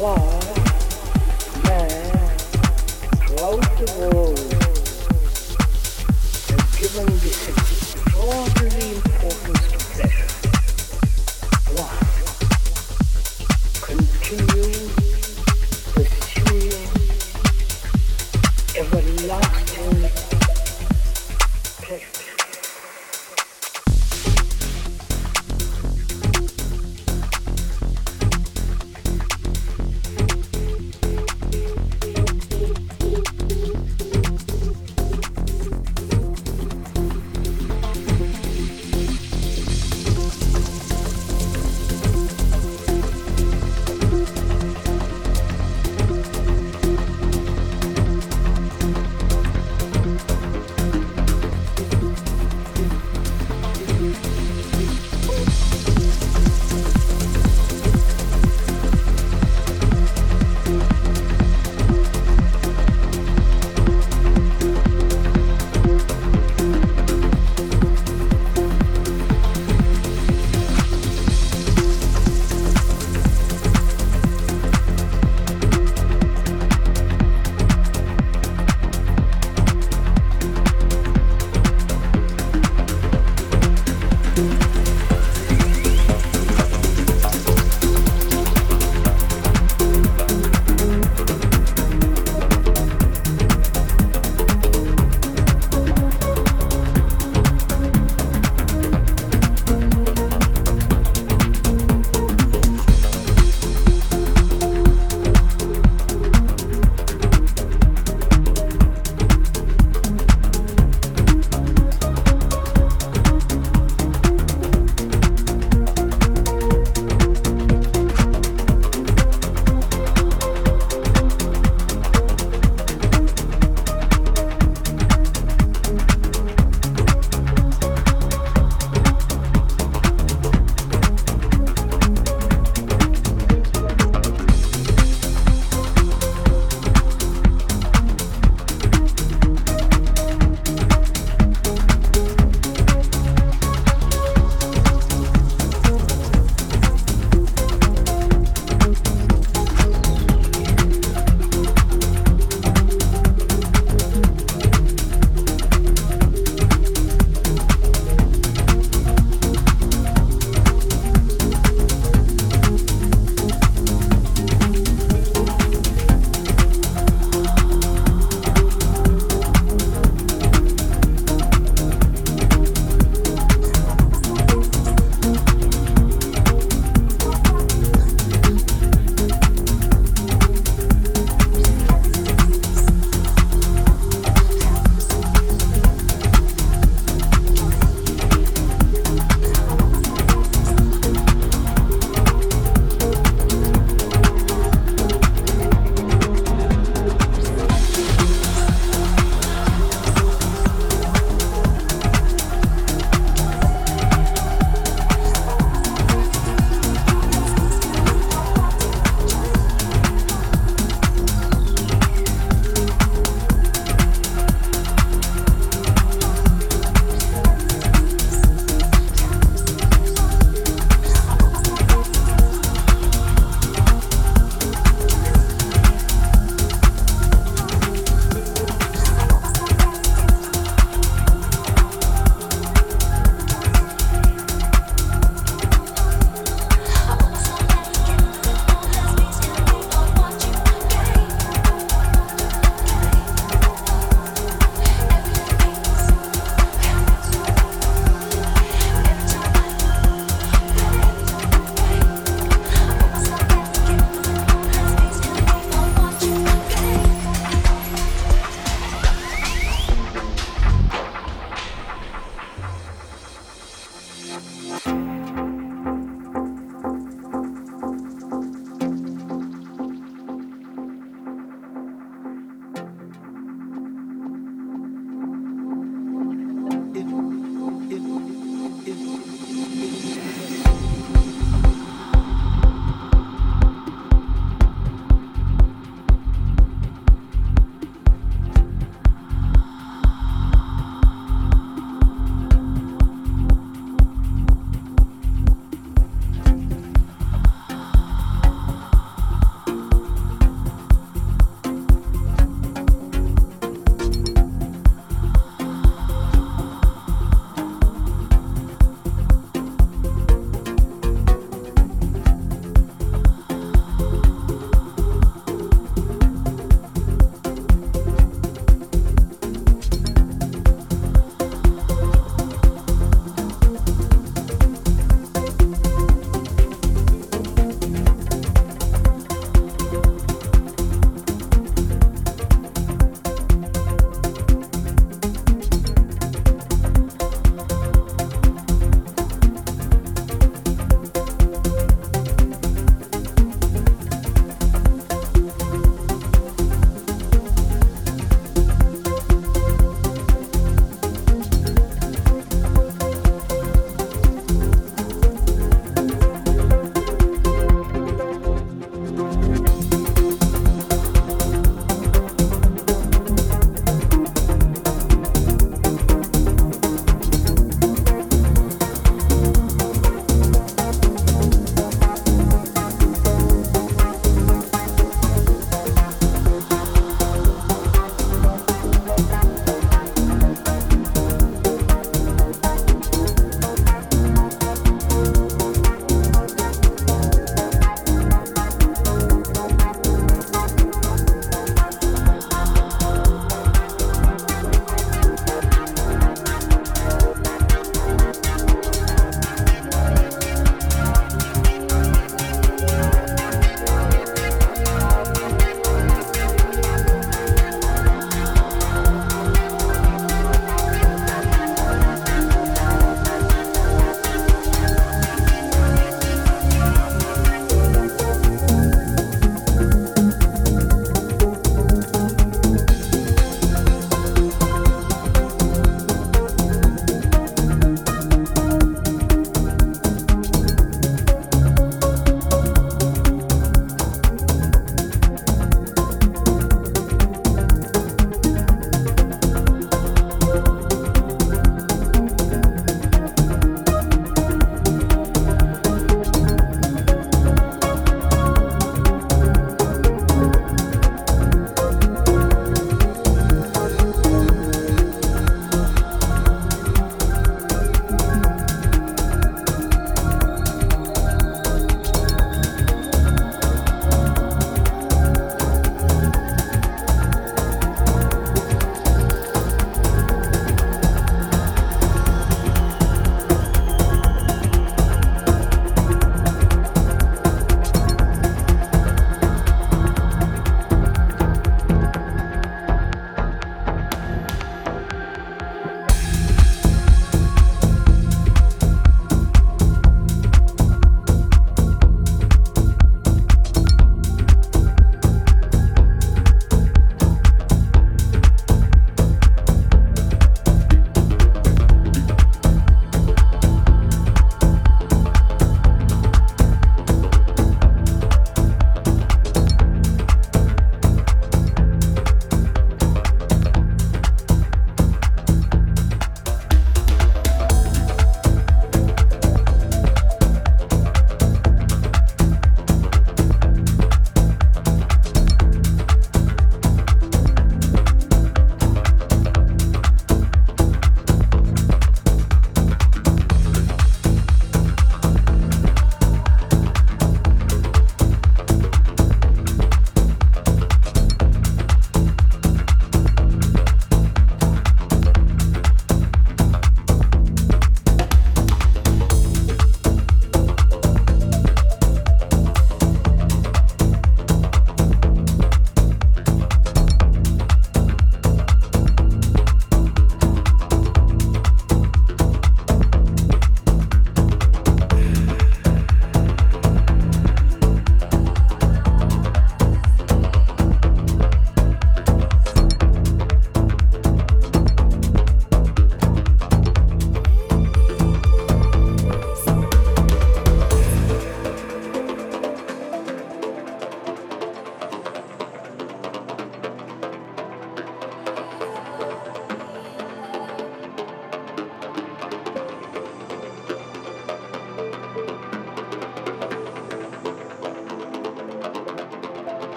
wall. 0.00 0.29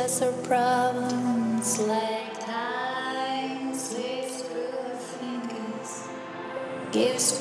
faces 0.00 0.46
problems 0.46 1.78
like 1.80 2.40
time 2.40 3.74
slips 3.74 4.42
through 4.42 4.96
fingers, 4.96 6.08
gives 6.90 7.38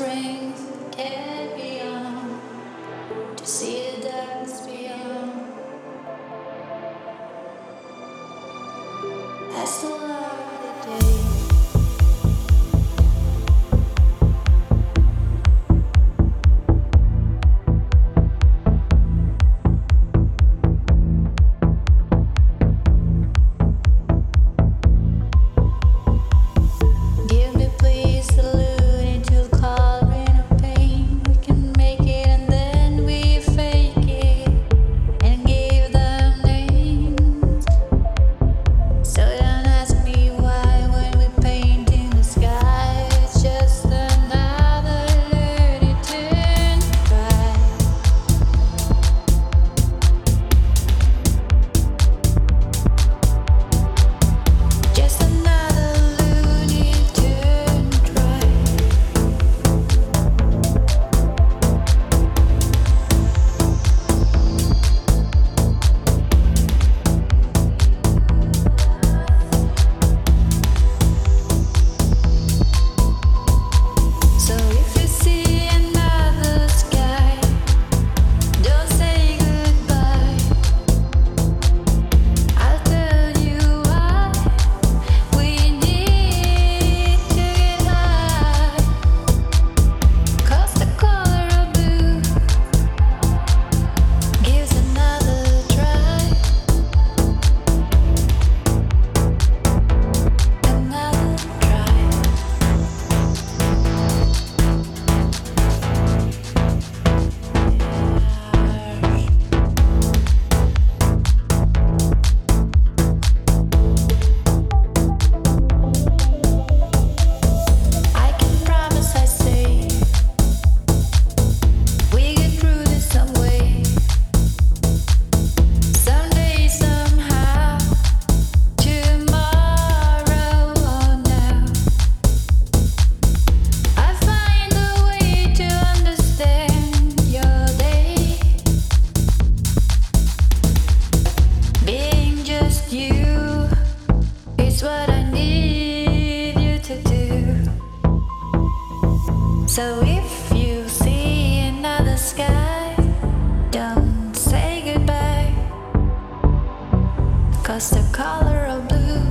Cause 157.70 157.92
the 157.92 158.04
color 158.12 158.66
of 158.66 158.88
blue 158.88 159.22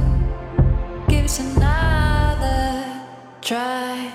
gives 1.08 1.40
another 1.40 2.84
try. 3.42 4.12